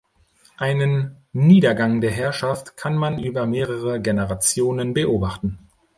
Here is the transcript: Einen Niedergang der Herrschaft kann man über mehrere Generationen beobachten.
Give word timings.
Einen 0.57 1.17
Niedergang 1.31 2.01
der 2.01 2.09
Herrschaft 2.09 2.75
kann 2.75 2.95
man 2.95 3.19
über 3.19 3.45
mehrere 3.45 4.01
Generationen 4.01 4.95
beobachten. 4.95 5.59